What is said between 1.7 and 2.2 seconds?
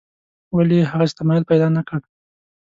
نکړ.